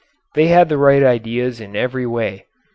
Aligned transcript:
They 0.33 0.47
had 0.47 0.67
the 0.67 0.79
right 0.79 1.03
ideas 1.03 1.61
in 1.61 1.75
every 1.75 2.07
way. 2.07 2.47